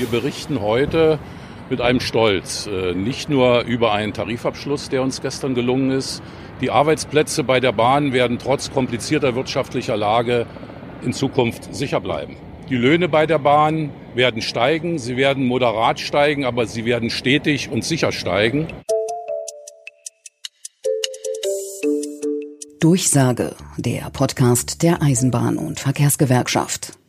[0.00, 1.18] Wir berichten heute
[1.68, 6.22] mit einem Stolz, äh, nicht nur über einen Tarifabschluss, der uns gestern gelungen ist.
[6.62, 10.46] Die Arbeitsplätze bei der Bahn werden trotz komplizierter wirtschaftlicher Lage
[11.02, 12.38] in Zukunft sicher bleiben.
[12.70, 17.68] Die Löhne bei der Bahn werden steigen, sie werden moderat steigen, aber sie werden stetig
[17.70, 18.68] und sicher steigen.
[22.80, 26.99] Durchsage, der Podcast der Eisenbahn- und Verkehrsgewerkschaft.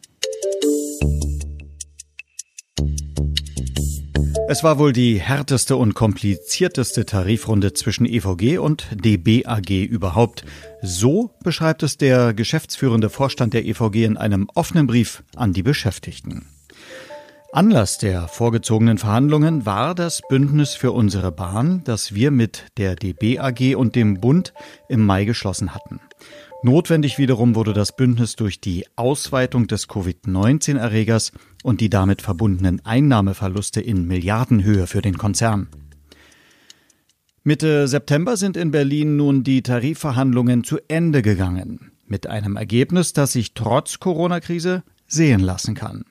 [4.52, 10.44] Es war wohl die härteste und komplizierteste Tarifrunde zwischen EVG und DBAG überhaupt.
[10.82, 16.48] So beschreibt es der geschäftsführende Vorstand der EVG in einem offenen Brief an die Beschäftigten.
[17.54, 23.78] Anlass der vorgezogenen Verhandlungen war das Bündnis für unsere Bahn, das wir mit der DBAG
[23.78, 24.54] und dem Bund
[24.90, 26.02] im Mai geschlossen hatten.
[26.64, 31.32] Notwendig wiederum wurde das Bündnis durch die Ausweitung des Covid-19-Erregers
[31.64, 35.70] und die damit verbundenen Einnahmeverluste in Milliardenhöhe für den Konzern.
[37.44, 43.32] Mitte September sind in Berlin nun die Tarifverhandlungen zu Ende gegangen, mit einem Ergebnis, das
[43.32, 46.06] sich trotz Corona-Krise sehen lassen kann.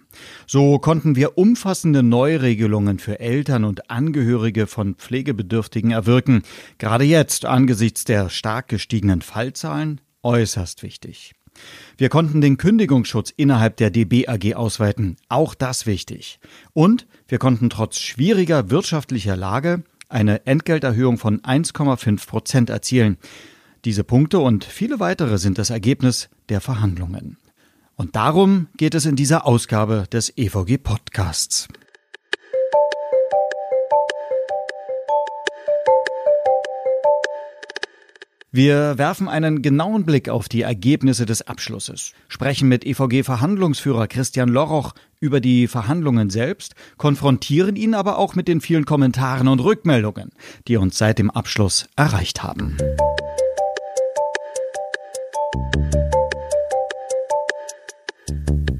[0.49, 6.43] So konnten wir umfassende Neuregelungen für Eltern und Angehörige von Pflegebedürftigen erwirken,
[6.79, 11.33] gerade jetzt angesichts der stark gestiegenen Fallzahlen äußerst wichtig.
[11.97, 16.39] Wir konnten den Kündigungsschutz innerhalb der DB ausweiten, auch das wichtig.
[16.73, 23.17] Und wir konnten trotz schwieriger wirtschaftlicher Lage eine Entgelterhöhung von 1,5 Prozent erzielen.
[23.85, 27.37] Diese Punkte und viele weitere sind das Ergebnis der Verhandlungen.
[27.97, 31.69] Und darum geht es in dieser Ausgabe des EVG Podcasts.
[38.53, 44.93] Wir werfen einen genauen Blick auf die Ergebnisse des Abschlusses, sprechen mit EVG-Verhandlungsführer Christian Loroch
[45.21, 50.31] über die Verhandlungen selbst, konfrontieren ihn aber auch mit den vielen Kommentaren und Rückmeldungen,
[50.67, 52.77] die uns seit dem Abschluss erreicht haben.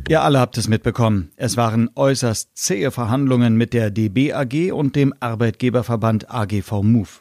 [0.09, 1.31] Ihr alle habt es mitbekommen.
[1.37, 7.21] Es waren äußerst zähe Verhandlungen mit der DB AG und dem Arbeitgeberverband AGV Move.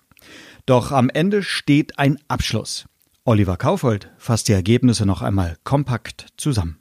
[0.66, 2.86] Doch am Ende steht ein Abschluss.
[3.26, 6.80] Oliver Kaufold fasst die Ergebnisse noch einmal kompakt zusammen.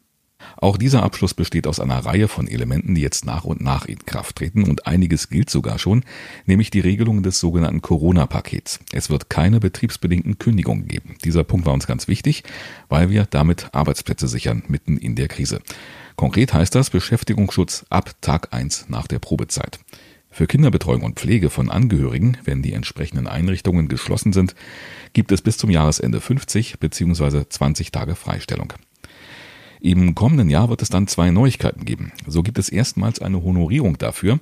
[0.57, 3.99] Auch dieser Abschluss besteht aus einer Reihe von Elementen, die jetzt nach und nach in
[4.07, 6.05] Kraft treten und einiges gilt sogar schon,
[6.47, 8.81] nämlich die Regelung des sogenannten Corona-Pakets.
[8.93, 11.17] Es wird keine betriebsbedingten Kündigungen geben.
[11.25, 12.45] Dieser Punkt war uns ganz wichtig,
[12.89, 15.61] weil wir damit Arbeitsplätze sichern mitten in der Krise.
[16.17, 19.79] Konkret heißt das Beschäftigungsschutz ab Tag 1 nach der Probezeit.
[20.39, 24.55] Für Kinderbetreuung und Pflege von Angehörigen, wenn die entsprechenden Einrichtungen geschlossen sind,
[25.13, 27.49] gibt es bis zum Jahresende 50 bzw.
[27.49, 28.73] 20 Tage Freistellung.
[29.81, 32.13] Im kommenden Jahr wird es dann zwei Neuigkeiten geben.
[32.27, 34.41] So gibt es erstmals eine Honorierung dafür,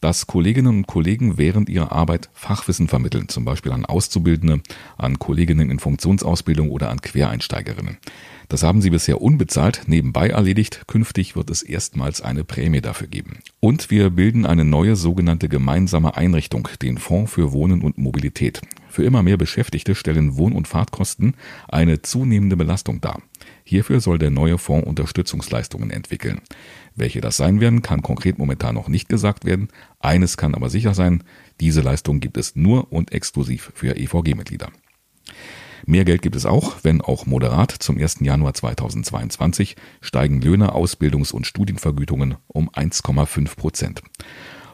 [0.00, 4.62] dass Kolleginnen und Kollegen während ihrer Arbeit Fachwissen vermitteln, zum Beispiel an Auszubildende,
[4.96, 7.98] an Kolleginnen in Funktionsausbildung oder an Quereinsteigerinnen.
[8.48, 10.82] Das haben sie bisher unbezahlt nebenbei erledigt.
[10.88, 13.38] Künftig wird es erstmals eine Prämie dafür geben.
[13.60, 18.60] Und wir bilden eine neue sogenannte gemeinsame Einrichtung, den Fonds für Wohnen und Mobilität.
[18.88, 21.34] Für immer mehr Beschäftigte stellen Wohn- und Fahrtkosten
[21.68, 23.22] eine zunehmende Belastung dar.
[23.70, 26.40] Hierfür soll der neue Fonds Unterstützungsleistungen entwickeln.
[26.96, 29.68] Welche das sein werden, kann konkret momentan noch nicht gesagt werden.
[30.00, 31.22] Eines kann aber sicher sein,
[31.60, 34.70] diese Leistung gibt es nur und exklusiv für EVG-Mitglieder.
[35.86, 37.70] Mehr Geld gibt es auch, wenn auch moderat.
[37.70, 38.16] Zum 1.
[38.22, 44.02] Januar 2022 steigen Löhne, Ausbildungs- und Studienvergütungen um 1,5 Prozent.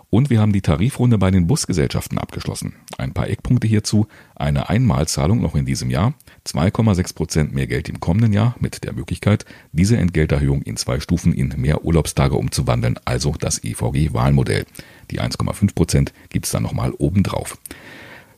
[0.08, 2.74] Und wir haben die Tarifrunde bei den Busgesellschaften abgeschlossen.
[2.96, 4.06] Ein paar Eckpunkte hierzu.
[4.36, 6.14] Eine Einmalzahlung noch in diesem Jahr,
[6.46, 11.32] 2,6 Prozent mehr Geld im kommenden Jahr mit der Möglichkeit, diese Entgelterhöhung in zwei Stufen
[11.32, 14.64] in mehr Urlaubstage umzuwandeln, also das EVG-Wahlmodell.
[15.10, 17.58] Die 1,5 Prozent gibt es dann nochmal obendrauf.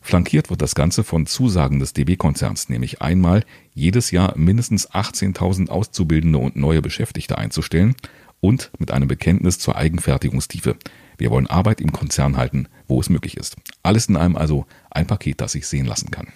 [0.00, 6.38] Flankiert wird das Ganze von Zusagen des DB-Konzerns, nämlich einmal jedes Jahr mindestens 18.000 Auszubildende
[6.38, 7.94] und neue Beschäftigte einzustellen
[8.40, 10.76] und mit einem Bekenntnis zur Eigenfertigungstiefe.
[11.18, 13.56] Wir wollen Arbeit im Konzern halten, wo es möglich ist.
[13.82, 16.28] Alles in einem also ein Paket, das sich sehen lassen kann.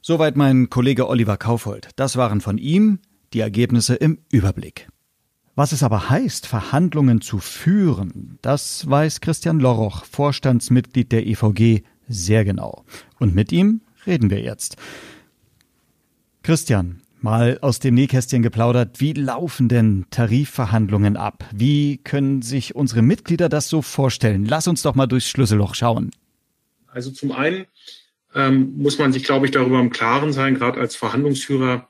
[0.00, 1.90] Soweit mein Kollege Oliver Kaufold.
[1.96, 2.98] Das waren von ihm
[3.32, 4.88] die Ergebnisse im Überblick.
[5.54, 12.44] Was es aber heißt, Verhandlungen zu führen, das weiß Christian Loroch, Vorstandsmitglied der EVG, sehr
[12.44, 12.84] genau.
[13.18, 14.76] Und mit ihm reden wir jetzt.
[16.42, 21.44] Christian, mal aus dem Nähkästchen geplaudert, wie laufen denn Tarifverhandlungen ab?
[21.52, 24.44] Wie können sich unsere Mitglieder das so vorstellen?
[24.44, 26.10] Lass uns doch mal durchs Schlüsselloch schauen.
[26.86, 27.66] Also zum einen
[28.34, 31.88] ähm, muss man sich, glaube ich, darüber im Klaren sein, gerade als Verhandlungsführer,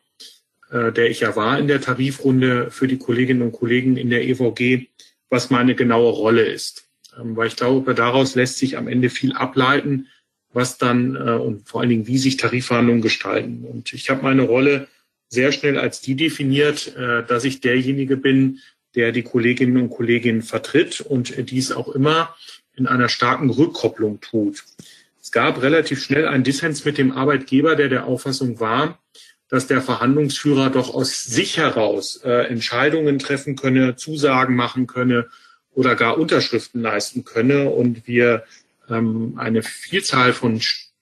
[0.70, 4.26] äh, der ich ja war in der Tarifrunde für die Kolleginnen und Kollegen in der
[4.26, 4.88] EVG,
[5.31, 6.88] was meine genaue Rolle ist.
[7.19, 10.08] Ähm, weil ich glaube, daraus lässt sich am Ende viel ableiten,
[10.52, 13.64] was dann äh, und vor allen Dingen, wie sich Tarifverhandlungen gestalten.
[13.64, 14.88] Und ich habe meine Rolle
[15.28, 18.60] sehr schnell als die definiert, äh, dass ich derjenige bin,
[18.94, 22.34] der die Kolleginnen und Kollegen vertritt und dies auch immer
[22.75, 24.64] in einer starken Rückkopplung tut.
[25.20, 28.98] Es gab relativ schnell einen Dissens mit dem Arbeitgeber, der der Auffassung war,
[29.48, 35.26] dass der Verhandlungsführer doch aus sich heraus äh, Entscheidungen treffen könne, Zusagen machen könne
[35.74, 38.44] oder gar Unterschriften leisten könne und wir
[38.88, 40.60] ähm, eine Vielzahl von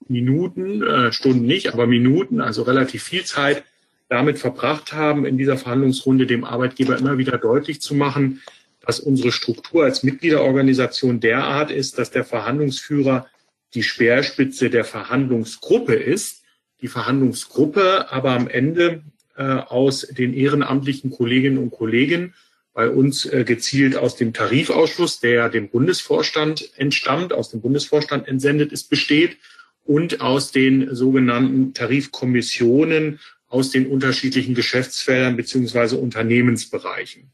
[0.09, 3.65] Minuten, äh, Stunden nicht, aber Minuten, also relativ viel Zeit
[4.09, 8.43] damit verbracht haben, in dieser Verhandlungsrunde dem Arbeitgeber immer wieder deutlich zu machen,
[8.81, 13.27] dass unsere Struktur als Mitgliederorganisation derart ist, dass der Verhandlungsführer
[13.75, 16.45] die Speerspitze der Verhandlungsgruppe ist,
[16.81, 19.03] die Verhandlungsgruppe aber am Ende
[19.37, 22.35] äh, aus den ehrenamtlichen Kolleginnen und Kollegen
[22.75, 28.71] bei uns äh, gezielt aus dem Tarifausschuss, der dem Bundesvorstand entstammt, aus dem Bundesvorstand entsendet
[28.71, 29.39] ist, besteht
[29.85, 33.19] und aus den sogenannten Tarifkommissionen
[33.57, 37.31] aus den unterschiedlichen Geschäftsfeldern beziehungsweise Unternehmensbereichen.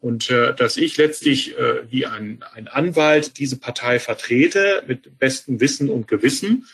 [0.00, 5.60] Und äh, dass ich letztlich äh, wie ein, ein Anwalt diese Partei vertrete mit bestem
[5.60, 6.66] Wissen und Gewissen,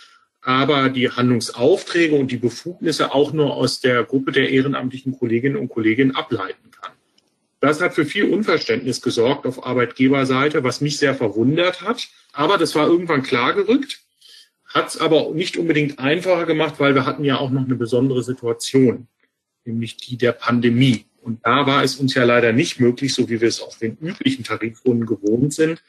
[0.43, 5.70] aber die Handlungsaufträge und die Befugnisse auch nur aus der Gruppe der ehrenamtlichen Kolleginnen und
[5.70, 6.93] Kollegen ableiten kann.
[7.58, 12.06] Das hat für viel Unverständnis gesorgt auf Arbeitgeberseite, was mich sehr verwundert hat.
[12.32, 14.04] Aber das war irgendwann klargerückt
[14.75, 18.23] hat es aber nicht unbedingt einfacher gemacht, weil wir hatten ja auch noch eine besondere
[18.25, 19.06] Situation,
[19.65, 21.06] nämlich die der Pandemie.
[21.23, 23.97] Und da war es uns ja leider nicht möglich, so wie wir es aus den
[23.97, 25.82] üblichen Tarifrunden gewohnt sind,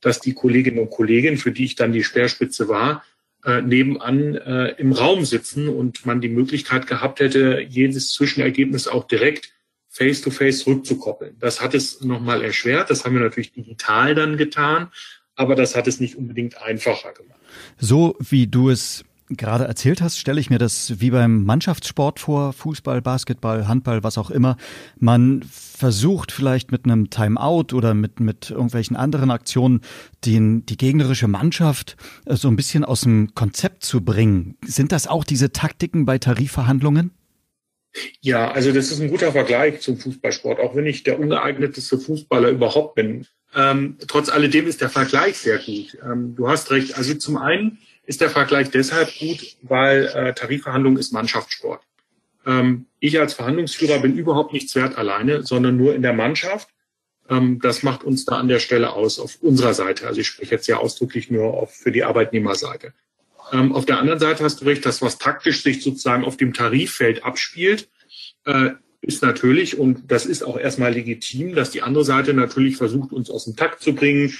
[0.00, 3.04] dass die Kolleginnen und Kollegen, für die ich dann die Speerspitze war,
[3.44, 9.06] äh, nebenan äh, im Raum sitzen und man die Möglichkeit gehabt hätte, jedes Zwischenergebnis auch
[9.06, 9.52] direkt
[9.90, 11.36] face-to-face -face rückzukoppeln.
[11.38, 12.90] Das hat es nochmal erschwert.
[12.90, 14.90] Das haben wir natürlich digital dann getan,
[15.40, 17.40] aber das hat es nicht unbedingt einfacher gemacht.
[17.78, 22.52] So wie du es gerade erzählt hast, stelle ich mir das wie beim Mannschaftssport vor,
[22.52, 24.56] Fußball, Basketball, Handball, was auch immer.
[24.98, 29.80] Man versucht vielleicht mit einem Timeout oder mit, mit irgendwelchen anderen Aktionen
[30.24, 31.96] den, die gegnerische Mannschaft
[32.26, 34.56] äh, so ein bisschen aus dem Konzept zu bringen.
[34.64, 37.12] Sind das auch diese Taktiken bei Tarifverhandlungen?
[38.20, 42.50] Ja, also das ist ein guter Vergleich zum Fußballsport, auch wenn ich der ungeeigneteste Fußballer
[42.50, 43.26] überhaupt bin.
[43.54, 45.98] Ähm, trotz alledem ist der Vergleich sehr gut.
[46.02, 46.96] Ähm, du hast recht.
[46.96, 51.82] Also zum einen ist der Vergleich deshalb gut, weil äh, Tarifverhandlung ist Mannschaftssport.
[52.46, 56.68] Ähm, ich als Verhandlungsführer bin überhaupt nichts wert alleine, sondern nur in der Mannschaft.
[57.28, 60.06] Ähm, das macht uns da an der Stelle aus auf unserer Seite.
[60.06, 62.92] Also ich spreche jetzt ja ausdrücklich nur auf, für die Arbeitnehmerseite.
[63.52, 66.52] Ähm, auf der anderen Seite hast du recht, dass was taktisch sich sozusagen auf dem
[66.52, 67.88] Tariffeld abspielt,
[68.44, 68.70] äh,
[69.02, 73.30] ist natürlich, und das ist auch erstmal legitim, dass die andere Seite natürlich versucht, uns
[73.30, 74.34] aus dem Takt zu bringen,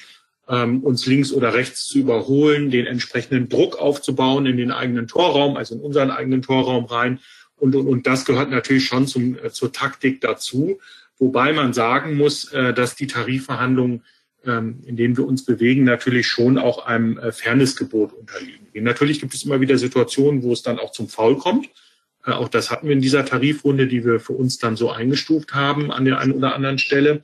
[0.48, 5.56] ähm, uns links oder rechts zu überholen, den entsprechenden Druck aufzubauen in den eigenen Torraum,
[5.56, 7.20] also in unseren eigenen Torraum rein.
[7.56, 10.78] Und, und, und das gehört natürlich schon zum, äh, zur Taktik dazu.
[11.18, 14.02] Wobei man sagen muss, äh, dass die Tarifverhandlungen,
[14.44, 18.60] ähm, in denen wir uns bewegen, natürlich schon auch einem äh, Fairnessgebot unterliegen.
[18.74, 21.68] Natürlich gibt es immer wieder Situationen, wo es dann auch zum Foul kommt.
[22.25, 25.55] Äh, auch das hatten wir in dieser Tarifrunde, die wir für uns dann so eingestuft
[25.55, 27.22] haben an der einen oder anderen Stelle.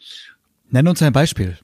[0.70, 1.56] Nenn uns ein Beispiel.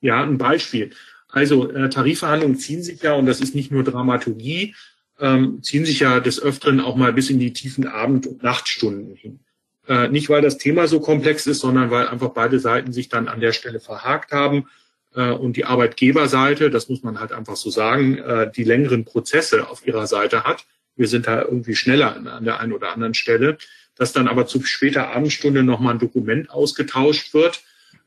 [0.00, 0.90] Ja, ein Beispiel.
[1.28, 4.74] Also äh, Tarifverhandlungen ziehen sich ja, und das ist nicht nur Dramaturgie,
[5.18, 9.14] ähm, ziehen sich ja des Öfteren auch mal bis in die tiefen Abend- und Nachtstunden
[9.14, 9.40] hin.
[9.88, 13.28] Äh, nicht, weil das Thema so komplex ist, sondern weil einfach beide Seiten sich dann
[13.28, 14.68] an der Stelle verhakt haben
[15.14, 19.68] äh, und die Arbeitgeberseite, das muss man halt einfach so sagen, äh, die längeren Prozesse
[19.68, 20.64] auf ihrer Seite hat
[20.96, 23.58] wir sind da irgendwie schneller an der einen oder anderen Stelle,
[23.96, 27.62] dass dann aber zu später Abendstunde nochmal ein Dokument ausgetauscht wird,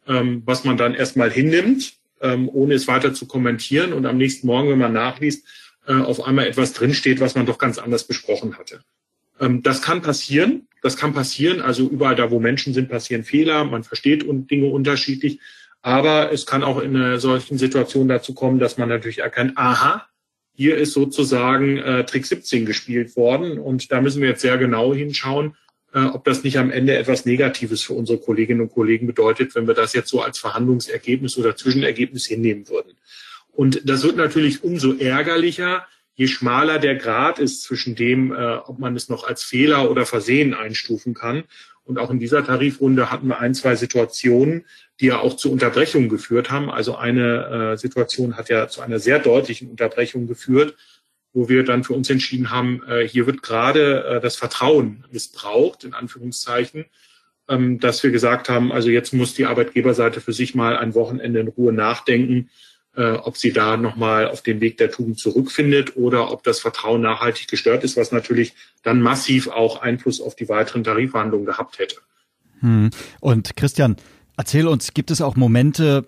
[0.08, 4.48] ähm, was man dann erstmal hinnimmt, ähm, ohne es weiter zu kommentieren und am nächsten
[4.48, 5.46] Morgen, wenn man nachliest,
[5.88, 8.82] äh, auf einmal etwas drinsteht, was man doch ganz anders besprochen hatte.
[9.39, 10.67] Ähm, das kann passieren.
[10.82, 11.62] Das kann passieren.
[11.62, 13.63] Also überall da, wo Menschen sind, passieren Fehler.
[13.65, 15.39] Man versteht Dinge unterschiedlich.
[15.82, 20.08] Aber es kann auch in einer solchen Situation dazu kommen, dass man natürlich erkennt, aha,
[20.57, 24.91] hier ist sozusagen äh, Trick 17 gespielt worden und da müssen wir jetzt sehr genau
[24.91, 25.55] hinschauen,
[25.93, 29.67] äh, ob das nicht am Ende etwas Negatives für unsere Kolleginnen und Kollegen bedeutet, wenn
[29.67, 32.93] wir das jetzt so als Verhandlungsergebnis oder Zwischenergebnis hinnehmen würden.
[33.51, 35.85] Und das wird natürlich umso ärgerlicher,
[36.15, 40.07] je schmaler der Grad ist zwischen dem, äh, ob man es noch als Fehler oder
[40.07, 41.43] Versehen einstufen kann.
[41.88, 44.65] Und auch in dieser Tarifrunde hatten wir ein, zwei Situationen,
[45.00, 46.70] die ja auch zu Unterbrechungen geführt haben.
[46.70, 50.75] Also eine äh, Situation hat ja zu einer sehr deutlichen Unterbrechung geführt,
[51.34, 55.86] wo wir dann für uns entschieden haben, äh, hier wird gerade äh, das Vertrauen missbraucht,
[55.86, 56.86] in Anführungszeichen.
[57.50, 61.39] ähm, dass wir gesagt haben, also jetzt muss die Arbeitgeberseite für sich mal ein Wochenende
[61.39, 62.50] in Ruhe nachdenken,
[62.97, 67.01] äh, ob sie da nochmal auf den Weg der Tugend zurückfindet oder ob das Vertrauen
[67.01, 71.97] nachhaltig gestört ist, was natürlich dann massiv auch Einfluss auf die weiteren Tarifverhandlungen gehabt hätte.
[72.59, 72.89] Hm.
[73.21, 73.97] Und Christian,
[74.35, 76.05] erzähl uns, gibt es auch Momente,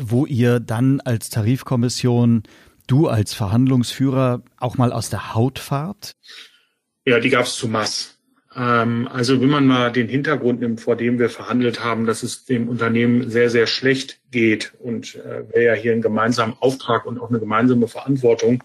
[0.00, 2.44] wo ihr dann als Tarifkommission,
[2.86, 6.14] du als Verhandlungsführer auch mal aus der Haut fahrt?
[7.04, 8.18] Ja, die gab es zu Mass.
[8.56, 12.44] Ähm, also wenn man mal den Hintergrund nimmt, vor dem wir verhandelt haben, dass es
[12.44, 17.18] dem Unternehmen sehr, sehr schlecht geht und äh, wir ja hier einen gemeinsamen Auftrag und
[17.18, 18.62] auch eine gemeinsame Verantwortung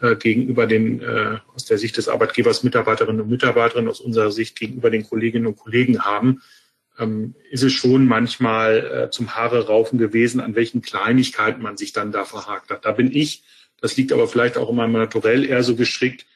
[0.00, 4.58] äh, gegenüber den, äh, aus der Sicht des Arbeitgebers, Mitarbeiterinnen und Mitarbeiterinnen, aus unserer Sicht
[4.58, 6.40] gegenüber den Kolleginnen und Kollegen haben,
[6.98, 11.92] ähm, ist es schon manchmal äh, zum Haare raufen gewesen, an welchen Kleinigkeiten man sich
[11.92, 12.86] dann da verhakt hat.
[12.86, 13.42] Da bin ich,
[13.80, 16.26] das liegt aber vielleicht auch in meinem Naturell eher so gestrickt,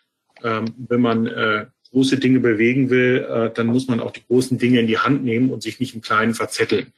[0.43, 4.81] ähm, wenn man große Dinge bewegen will, äh, dann muss man auch die großen Dinge
[4.81, 6.93] in die Hand nehmen und sich nicht im Kleinen verzetteln.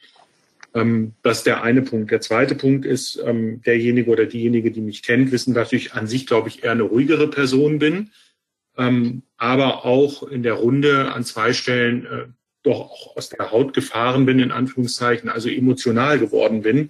[0.73, 2.11] Ähm, das ist der eine Punkt.
[2.11, 6.07] Der zweite Punkt ist, ähm, derjenige oder diejenige, die mich kennt, wissen, dass ich an
[6.07, 8.11] sich, glaube ich, eher eine ruhigere Person bin,
[8.77, 12.25] ähm, aber auch in der Runde an zwei Stellen äh,
[12.63, 16.89] doch auch aus der Haut gefahren bin, in Anführungszeichen, also emotional geworden bin.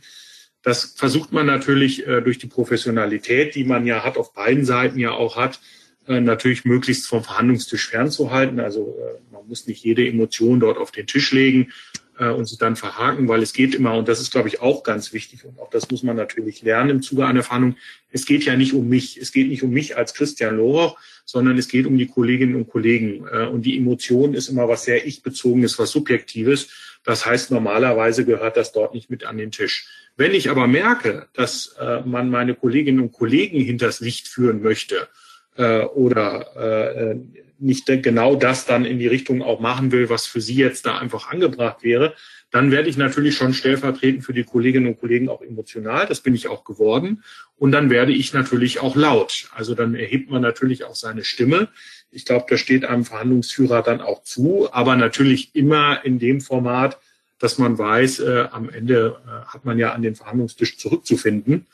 [0.64, 4.98] Das versucht man natürlich äh, durch die Professionalität, die man ja hat, auf beiden Seiten
[4.98, 5.60] ja auch hat,
[6.08, 8.60] äh, natürlich möglichst vom Verhandlungstisch fernzuhalten.
[8.60, 11.72] Also äh, man muss nicht jede Emotion dort auf den Tisch legen
[12.20, 14.84] äh, und sie dann verhaken, weil es geht immer, und das ist, glaube ich, auch
[14.84, 17.76] ganz wichtig, und auch das muss man natürlich lernen im Zuge einer Verhandlung,
[18.12, 21.58] es geht ja nicht um mich, es geht nicht um mich als Christian Loroch, sondern
[21.58, 23.28] es geht um die Kolleginnen und Kollegen.
[23.28, 26.70] Und die Emotion ist immer was sehr ich-bezogenes, was Subjektives.
[27.04, 29.88] Das heißt, normalerweise gehört das dort nicht mit an den Tisch.
[30.16, 35.10] Wenn ich aber merke, dass man meine Kolleginnen und Kollegen hinters Licht führen möchte,
[35.56, 37.16] äh, oder äh,
[37.60, 40.98] nicht genau das dann in die Richtung auch machen will, was für Sie jetzt da
[40.98, 42.14] einfach angebracht wäre,
[42.52, 46.06] dann werde ich natürlich schon stellvertretend für die Kolleginnen und Kollegen auch emotional.
[46.06, 47.24] Das bin ich auch geworden.
[47.58, 49.50] Und dann werde ich natürlich auch laut.
[49.54, 51.70] Also dann erhebt man natürlich auch seine Stimme.
[52.12, 56.98] Ich glaube, das steht einem Verhandlungsführer dann auch zu, aber natürlich immer in dem Format,
[57.40, 61.66] dass man weiß, äh, am Ende äh, hat man ja an den Verhandlungstisch zurückzufinden.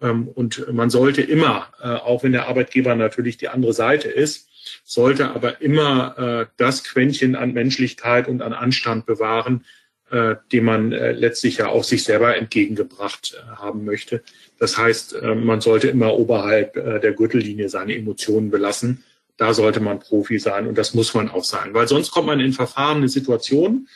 [0.00, 4.48] Ähm, und man sollte immer, äh, auch wenn der Arbeitgeber natürlich die andere Seite ist,
[4.84, 9.64] sollte aber immer äh, das Quäntchen an Menschlichkeit und an Anstand bewahren,
[10.10, 14.22] äh, den man letztlich ja auch sich selber entgegengebracht haben möchte.
[14.58, 19.04] Das heißt, man sollte immer oberhalb der Gürtellinie seine Emotionen belassen.
[19.36, 22.40] Da sollte man Profi sein und das muss man auch sein, weil sonst kommt man
[22.40, 23.88] in verfahrene Situationen,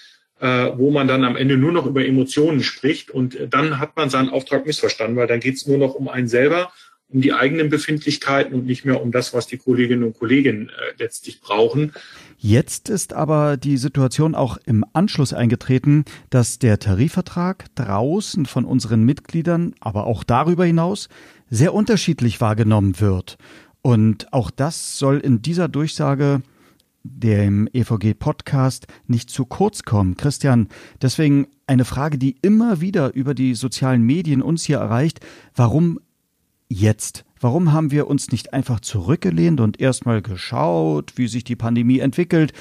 [0.43, 4.29] wo man dann am Ende nur noch über Emotionen spricht und dann hat man seinen
[4.29, 6.73] Auftrag missverstanden, weil dann geht es nur noch um einen selber,
[7.13, 10.95] um die eigenen Befindlichkeiten und nicht mehr um das, was die Kolleginnen und Kollegen äh,
[10.99, 11.93] letztlich brauchen.
[12.39, 19.05] Jetzt ist aber die Situation auch im Anschluss eingetreten, dass der Tarifvertrag draußen von unseren
[19.05, 21.09] Mitgliedern, aber auch darüber hinaus,
[21.51, 23.37] sehr unterschiedlich wahrgenommen wird.
[23.83, 26.43] Und auch das soll in dieser Durchsage
[27.05, 30.17] dem EVG-Podcast nicht zu kurz kommen.
[30.17, 30.69] Christian,
[31.01, 35.21] deswegen eine Frage, die immer wieder über die sozialen Medien uns hier erreicht.
[35.55, 36.01] Warum
[36.69, 37.25] jetzt?
[37.41, 42.53] Warum haben wir uns nicht einfach zurückgelehnt und erstmal geschaut, wie sich die Pandemie entwickelt,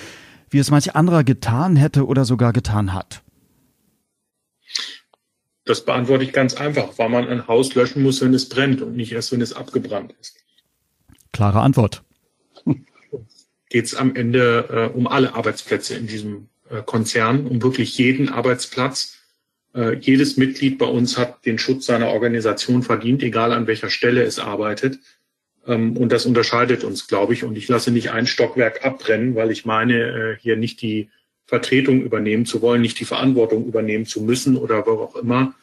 [0.50, 3.22] wie es manch anderer getan hätte oder sogar getan hat?
[5.66, 8.96] Das beantworte ich ganz einfach, weil man ein Haus löschen muss, wenn es brennt und
[8.96, 10.38] nicht erst, wenn es abgebrannt ist.
[11.32, 12.04] Klare Antwort
[13.72, 18.28] geht es am Ende äh, um alle Arbeitsplätze in diesem äh, Konzern, um wirklich jeden
[18.28, 19.18] Arbeitsplatz.
[19.74, 24.24] Äh, jedes Mitglied bei uns hat den Schutz seiner Organisation verdient, egal an welcher Stelle
[24.24, 25.00] es arbeitet.
[25.66, 27.46] Ähm, und das unterscheidet uns, glaube ich.
[27.46, 31.10] Und ich lasse nicht ein Stockwerk abbrennen, weil ich meine, äh, hier nicht die
[31.46, 35.56] Vertretung übernehmen zu wollen, nicht die Verantwortung übernehmen zu müssen oder wo auch immer,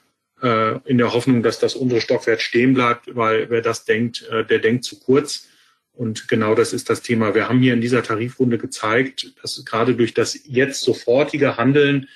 [0.42, 4.46] äh, in der Hoffnung, dass das unsere Stockwerk stehen bleibt, weil wer das denkt, äh,
[4.46, 5.48] der denkt zu kurz.
[5.98, 7.34] Und genau das ist das Thema.
[7.34, 12.06] Wir haben hier in dieser Tarifrunde gezeigt, dass gerade durch das jetzt sofortige Handeln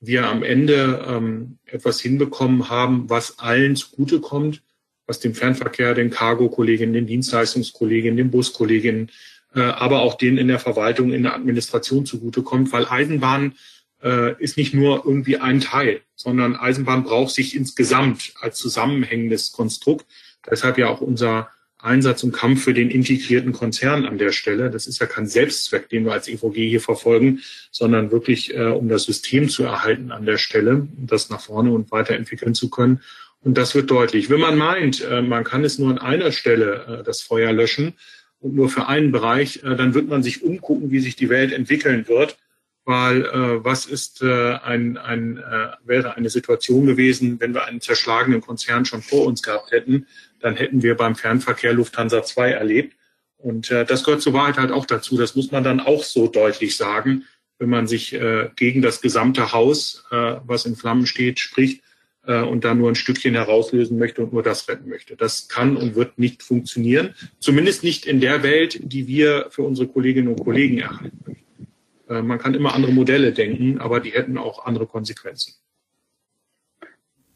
[0.00, 4.62] wir am Ende ähm, etwas hinbekommen haben, was allen zugutekommt,
[5.06, 9.12] was dem Fernverkehr, den Cargo-Kolleginnen, den Dienstleistungskolleginnen, den Buskolleginnen,
[9.54, 13.54] äh, aber auch denen in der Verwaltung, in der Administration zugutekommt, weil Eisenbahn
[14.02, 20.06] äh, ist nicht nur irgendwie ein Teil, sondern Eisenbahn braucht sich insgesamt als zusammenhängendes Konstrukt.
[20.50, 24.70] Deshalb ja auch unser Einsatz und Kampf für den integrierten Konzern an der Stelle.
[24.70, 28.88] Das ist ja kein Selbstzweck, den wir als EVG hier verfolgen, sondern wirklich, äh, um
[28.88, 33.00] das System zu erhalten an der Stelle, das nach vorne und weiterentwickeln zu können.
[33.40, 34.30] Und das wird deutlich.
[34.30, 37.94] Wenn man meint, äh, man kann es nur an einer Stelle äh, das Feuer löschen
[38.40, 41.52] und nur für einen Bereich, äh, dann wird man sich umgucken, wie sich die Welt
[41.52, 42.36] entwickeln wird,
[42.84, 47.80] weil äh, was ist äh, ein, ein äh, wäre eine Situation gewesen, wenn wir einen
[47.80, 50.06] zerschlagenen Konzern schon vor uns gehabt hätten,
[50.40, 52.96] dann hätten wir beim Fernverkehr Lufthansa 2 erlebt.
[53.36, 55.16] Und äh, das gehört zur Wahrheit halt auch dazu.
[55.16, 57.24] Das muss man dann auch so deutlich sagen,
[57.58, 61.82] wenn man sich äh, gegen das gesamte Haus, äh, was in Flammen steht, spricht
[62.26, 65.16] äh, und da nur ein Stückchen herauslösen möchte und nur das retten möchte.
[65.16, 67.14] Das kann und wird nicht funktionieren.
[67.38, 71.66] Zumindest nicht in der Welt, die wir für unsere Kolleginnen und Kollegen erhalten möchten.
[72.08, 75.54] Äh, man kann immer andere Modelle denken, aber die hätten auch andere Konsequenzen.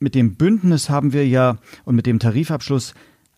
[0.03, 2.93] Mit dem Bündnis haben wir ja und mit dem Tarifabschluss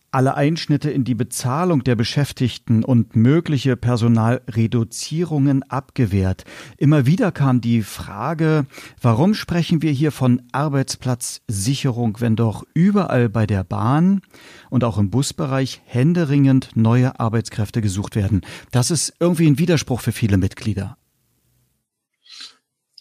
[0.09, 6.43] alle Einschnitte in die Bezahlung der Beschäftigten und mögliche Personalreduzierungen abgewehrt.
[6.77, 8.65] Immer wieder kam die Frage,
[8.99, 14.21] warum sprechen wir hier von Arbeitsplatzsicherung, wenn doch überall bei der Bahn
[14.71, 18.41] und auch im Busbereich händeringend neue Arbeitskräfte gesucht werden.
[18.71, 20.97] Das ist irgendwie ein Widerspruch für viele Mitglieder.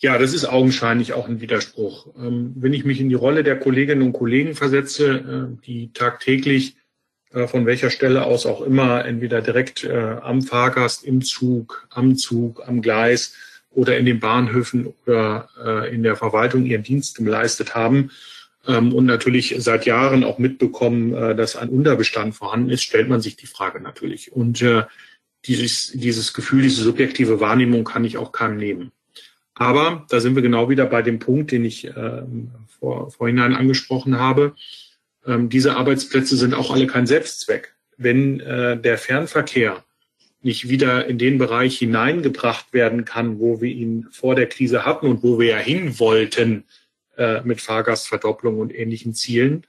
[0.04, 2.08] Ja, das ist augenscheinlich auch ein Widerspruch.
[2.18, 6.76] Ähm, wenn ich mich in die Rolle der Kolleginnen und Kollegen versetze, äh, die tagtäglich
[7.32, 12.16] äh, von welcher Stelle aus auch immer, entweder direkt äh, am Fahrgast, im Zug, am
[12.16, 13.34] Zug, am Gleis
[13.70, 15.49] oder in den Bahnhöfen oder
[15.90, 18.11] in der Verwaltung ihren Dienst geleistet haben
[18.68, 23.37] ähm, und natürlich seit Jahren auch mitbekommen, dass ein Unterbestand vorhanden ist, stellt man sich
[23.37, 24.32] die Frage natürlich.
[24.32, 24.62] Und
[25.46, 28.92] dieses, dieses Gefühl, diese subjektive Wahrnehmung kann ich auch keinem nehmen.
[29.54, 34.18] Aber da sind wir genau wieder bei dem Punkt, den ich ähm, vor, vorhinein angesprochen
[34.18, 34.54] habe.
[35.26, 37.75] Ähm, diese Arbeitsplätze sind auch alle kein Selbstzweck.
[37.96, 39.84] Wenn äh, der Fernverkehr
[40.42, 45.06] nicht wieder in den Bereich hineingebracht werden kann, wo wir ihn vor der Krise hatten
[45.06, 46.64] und wo wir ja hin wollten
[47.16, 49.64] äh, mit Fahrgastverdopplung und ähnlichen Zielen,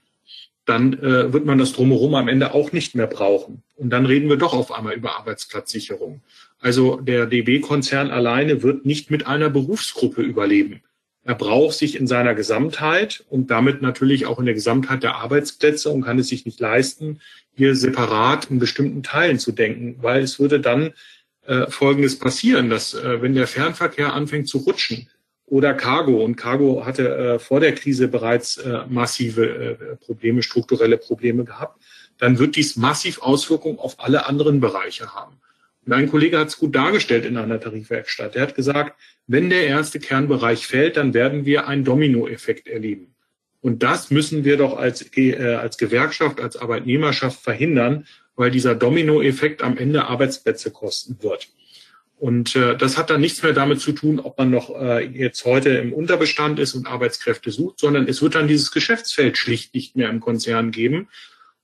[0.66, 3.64] dann äh, wird man das drumherum am Ende auch nicht mehr brauchen.
[3.76, 6.22] Und dann reden wir doch auf einmal über Arbeitsplatzsicherung.
[6.66, 10.82] Also der DB-Konzern alleine wird nicht mit einer Berufsgruppe überleben.
[11.24, 15.92] Er braucht sich in seiner Gesamtheit und damit natürlich auch in der Gesamtheit der Arbeitsplätze
[15.92, 17.22] und kann es sich nicht leisten,
[17.56, 20.94] hier separat in bestimmten Teilen zu denken, weil es würde dann
[21.46, 25.08] äh, Folgendes passieren, dass äh, wenn der Fernverkehr anfängt zu rutschen
[25.46, 30.98] oder Cargo, und Cargo hatte äh, vor der Krise bereits äh, massive äh, Probleme, strukturelle
[30.98, 31.80] Probleme gehabt,
[32.18, 35.40] dann wird dies massiv Auswirkungen auf alle anderen Bereiche haben.
[35.86, 38.36] Und ein Kollege hat es gut dargestellt in einer Tarifwerkstatt.
[38.36, 43.16] Er hat gesagt, wenn der erste Kernbereich fällt, dann werden wir einen Dominoeffekt erleben.
[43.62, 49.64] Und das müssen wir doch als, äh, als Gewerkschaft, als Arbeitnehmerschaft verhindern, weil dieser Dominoeffekt
[49.64, 51.50] am Ende Arbeitsplätze kosten wird.
[52.18, 55.46] Und äh, das hat dann nichts mehr damit zu tun, ob man noch äh, jetzt
[55.46, 59.96] heute im Unterbestand ist und Arbeitskräfte sucht, sondern es wird dann dieses Geschäftsfeld schlicht nicht
[59.96, 61.10] mehr im Konzern geben.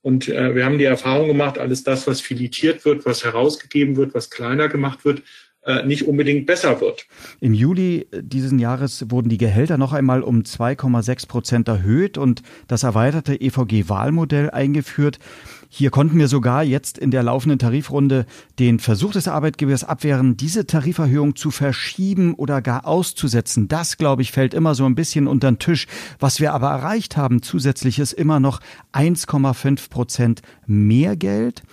[0.01, 4.13] Und äh, wir haben die Erfahrung gemacht, alles das, was filetiert wird, was herausgegeben wird,
[4.13, 5.21] was kleiner gemacht wird,
[5.63, 7.05] äh, nicht unbedingt besser wird.
[7.39, 12.81] Im Juli diesen Jahres wurden die Gehälter noch einmal um 2,6 Prozent erhöht und das
[12.81, 15.19] erweiterte EVG-Wahlmodell eingeführt.
[15.73, 18.25] Hier konnten wir sogar jetzt in der laufenden Tarifrunde
[18.59, 23.69] den Versuch des Arbeitgebers abwehren, diese Tariferhöhung zu verschieben oder gar auszusetzen.
[23.69, 25.87] Das, glaube ich, fällt immer so ein bisschen unter den Tisch.
[26.19, 28.59] Was wir aber erreicht haben zusätzlich ist immer noch
[28.91, 31.63] 1,5 Prozent mehr Geld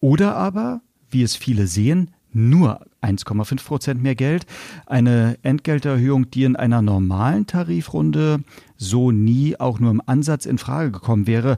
[0.00, 4.44] oder aber, wie es viele sehen, nur 1,5 Prozent mehr Geld.
[4.84, 8.44] Eine Entgelterhöhung, die in einer normalen Tarifrunde
[8.76, 11.56] so nie auch nur im Ansatz in Frage gekommen wäre.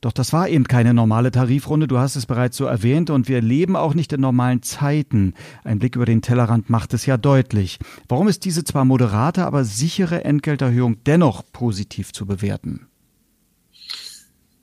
[0.00, 3.40] Doch das war eben keine normale Tarifrunde, du hast es bereits so erwähnt, und wir
[3.40, 5.34] leben auch nicht in normalen Zeiten.
[5.64, 7.78] Ein Blick über den Tellerrand macht es ja deutlich.
[8.08, 12.86] Warum ist diese zwar moderate, aber sichere Entgelterhöhung dennoch positiv zu bewerten?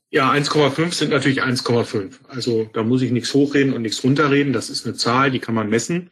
[0.10, 2.12] Ja, 1,5 sind natürlich 1,5.
[2.30, 4.54] Also da muss ich nichts hochreden und nichts runterreden.
[4.54, 6.10] Das ist eine Zahl, die kann man messen.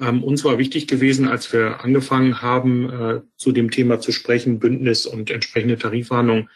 [0.00, 4.58] Ähm, uns war wichtig gewesen, als wir angefangen haben, äh, zu dem Thema zu sprechen,
[4.58, 6.48] Bündnis und entsprechende Tarifverhandlungen,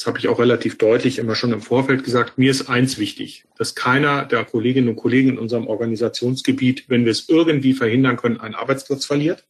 [0.00, 3.44] das habe ich auch relativ deutlich immer schon im Vorfeld gesagt, mir ist eins wichtig,
[3.58, 8.40] dass keiner der Kolleginnen und Kollegen in unserem Organisationsgebiet, wenn wir es irgendwie verhindern können,
[8.40, 9.44] einen Arbeitsplatz verliert.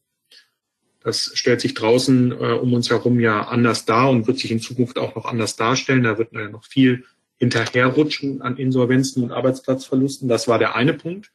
[1.04, 4.58] Das stellt sich draußen äh, um uns herum ja anders dar und wird sich in
[4.58, 6.02] Zukunft auch noch anders darstellen.
[6.02, 7.04] Da wird ja noch viel
[7.36, 10.28] hinterherrutschen an Insolvenzen und Arbeitsplatzverlusten.
[10.28, 11.30] Das war der eine Punkt.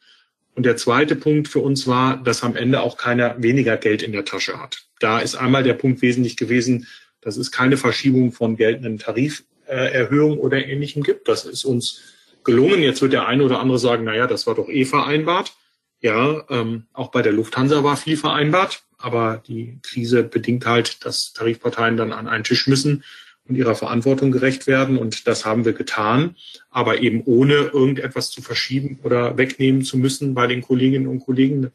[0.56, 4.12] Und der zweite Punkt für uns war, dass am Ende auch keiner weniger Geld in
[4.12, 4.90] der Tasche hat.
[5.00, 6.86] Da ist einmal der Punkt wesentlich gewesen,
[7.26, 11.28] dass es keine Verschiebung von geltenden Tariferhöhungen oder Ähnlichem gibt.
[11.28, 12.02] Das ist uns
[12.46, 12.82] gelungen.
[12.82, 15.54] Jetzt wird der eine oder andere sagen, na ja, das war doch eh vereinbart.
[16.02, 21.34] Ja, ähm, auch bei der Lufthansa war viel vereinbart, aber die Krise bedingt halt, dass
[21.34, 23.04] Tarifparteien dann an einen Tisch müssen
[23.48, 24.98] und ihrer Verantwortung gerecht werden.
[24.98, 26.36] Und das haben wir getan,
[26.70, 31.72] aber eben ohne irgendetwas zu verschieben oder wegnehmen zu müssen bei den Kolleginnen und Kollegen.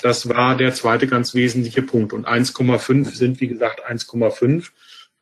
[0.00, 2.14] Das war der zweite ganz wesentliche Punkt.
[2.14, 4.70] Und 1,5 sind, wie gesagt, 1,5.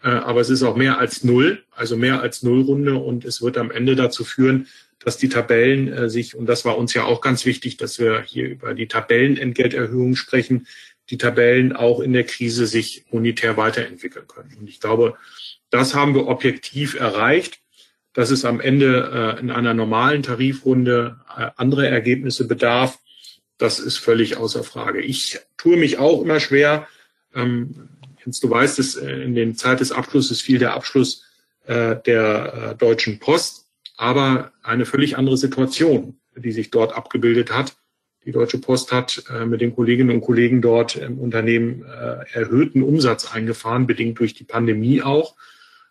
[0.03, 2.97] Äh, aber es ist auch mehr als null, also mehr als Nullrunde.
[2.97, 4.67] Und es wird am Ende dazu führen,
[4.99, 8.23] dass die Tabellen äh, sich, und das war uns ja auch ganz wichtig, dass wir
[8.23, 10.67] hier über die Tabellenentgelterhöhung sprechen,
[11.11, 14.57] die Tabellen auch in der Krise sich monetär weiterentwickeln können.
[14.59, 15.17] Und ich glaube,
[15.71, 17.59] das haben wir objektiv erreicht.
[18.15, 21.17] Dass es am Ende äh, in einer normalen Tarifrunde
[21.57, 22.99] andere Ergebnisse bedarf,
[23.57, 25.01] das ist völlig außer Frage.
[25.01, 26.87] Ich tue mich auch immer schwer.
[28.25, 31.25] Jens, du weißt es, äh, in den Zeit des Abschlusses fiel der Abschluss
[31.67, 37.77] äh, der äh, Deutschen Post, aber eine völlig andere Situation, die sich dort abgebildet hat.
[38.25, 42.83] Die Deutsche Post hat äh, mit den Kolleginnen und Kollegen dort im Unternehmen äh, erhöhten
[42.83, 45.35] Umsatz eingefahren, bedingt durch die Pandemie auch.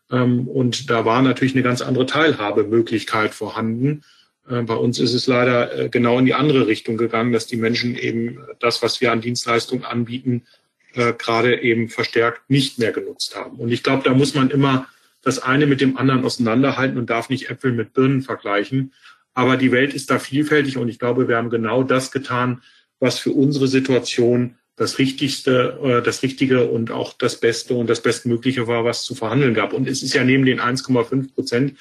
[0.09, 4.03] Ähm, und da war natürlich eine ganz andere Teilhabemöglichkeit vorhanden.
[4.49, 7.57] Äh, bei uns ist es leider äh, genau in die andere Richtung gegangen, dass die
[7.57, 10.43] Menschen eben das, was wir an Dienstleistungen anbieten,
[10.93, 13.57] äh, gerade eben verstärkt nicht mehr genutzt haben.
[13.57, 14.87] Und ich glaube, da muss man immer
[15.21, 18.93] das eine mit dem anderen auseinanderhalten und darf nicht Äpfel mit Birnen vergleichen.
[19.33, 22.61] Aber die Welt ist da vielfältig und ich glaube, wir haben genau das getan,
[22.99, 28.01] was für unsere Situation das Richtigste, äh, das Richtige und auch das Beste und das
[28.01, 29.73] Bestmögliche war, was zu verhandeln gab.
[29.73, 31.77] Und es ist ja neben den 1,5 Prozent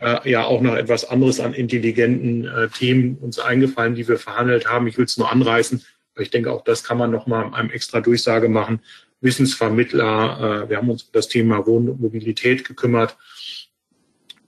[0.00, 4.68] äh, ja auch noch etwas anderes an intelligenten äh, Themen uns eingefallen, die wir verhandelt
[4.68, 4.86] haben.
[4.86, 5.82] Ich will es nur anreißen,
[6.18, 8.80] ich denke, auch das kann man noch mal einem extra Durchsage machen.
[9.20, 13.16] Wissensvermittler, äh, wir haben uns um das Thema Wohnmobilität gekümmert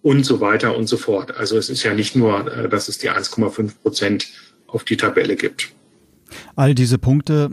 [0.02, 1.36] und so weiter und so fort.
[1.36, 4.28] Also es ist ja nicht nur, äh, dass es die 1,5 Prozent
[4.66, 5.72] auf die Tabelle gibt.
[6.54, 7.50] All diese Punkte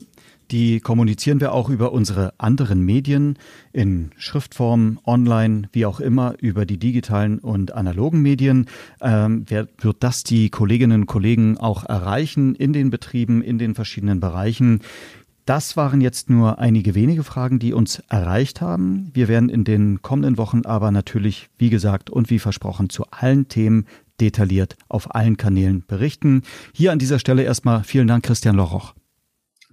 [0.51, 3.37] die kommunizieren wir auch über unsere anderen Medien
[3.71, 8.67] in Schriftform, online, wie auch immer, über die digitalen und analogen Medien.
[9.01, 13.75] Ähm, wer, wird das die Kolleginnen und Kollegen auch erreichen in den Betrieben, in den
[13.75, 14.81] verschiedenen Bereichen?
[15.45, 19.11] Das waren jetzt nur einige wenige Fragen, die uns erreicht haben.
[19.13, 23.49] Wir werden in den kommenden Wochen aber natürlich, wie gesagt und wie versprochen, zu allen
[23.49, 23.85] Themen
[24.21, 26.43] detailliert auf allen Kanälen berichten.
[26.73, 28.93] Hier an dieser Stelle erstmal vielen Dank, Christian Lochoch.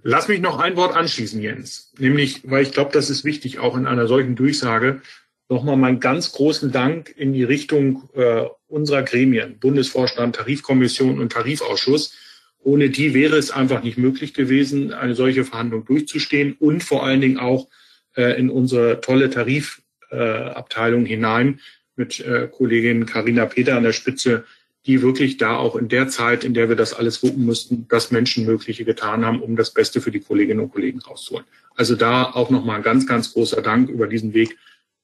[0.03, 1.91] Lass mich noch ein Wort anschließen, Jens.
[1.97, 5.01] Nämlich, weil ich glaube, das ist wichtig, auch in einer solchen Durchsage,
[5.49, 12.15] nochmal meinen ganz großen Dank in die Richtung äh, unserer Gremien, Bundesvorstand, Tarifkommission und Tarifausschuss.
[12.63, 17.21] Ohne die wäre es einfach nicht möglich gewesen, eine solche Verhandlung durchzustehen und vor allen
[17.21, 17.67] Dingen auch
[18.15, 21.59] äh, in unsere tolle Tarifabteilung äh, hinein
[21.95, 24.45] mit äh, Kollegin Karina Peter an der Spitze,
[24.85, 28.11] die wirklich da auch in der Zeit, in der wir das alles wuppen mussten, das
[28.11, 31.45] Menschenmögliche getan haben, um das Beste für die Kolleginnen und Kollegen rauszuholen.
[31.75, 34.57] Also da auch nochmal ein ganz, ganz großer Dank über diesen Weg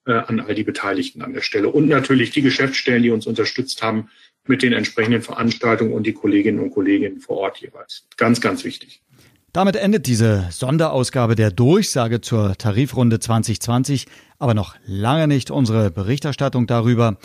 [0.05, 1.69] äh, an all die Beteiligten an der Stelle.
[1.69, 4.09] Und natürlich die Geschäftsstellen, die uns unterstützt haben
[4.47, 8.07] mit den entsprechenden Veranstaltungen und die Kolleginnen und Kollegen vor Ort jeweils.
[8.17, 9.01] Ganz, ganz wichtig.
[9.53, 14.05] Damit endet diese Sonderausgabe der Durchsage zur Tarifrunde 2020,
[14.37, 17.17] aber noch lange nicht unsere Berichterstattung darüber.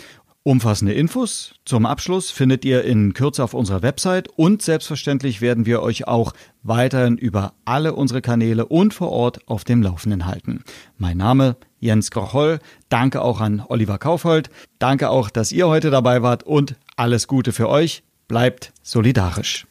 [0.45, 5.81] Umfassende Infos zum Abschluss findet ihr in Kürze auf unserer Website und selbstverständlich werden wir
[5.81, 10.65] euch auch weiterhin über alle unsere Kanäle und vor Ort auf dem Laufenden halten.
[10.97, 12.59] Mein Name Jens Grocholl.
[12.89, 14.49] Danke auch an Oliver Kaufhold.
[14.79, 18.03] Danke auch, dass ihr heute dabei wart und alles Gute für euch.
[18.27, 19.65] Bleibt solidarisch.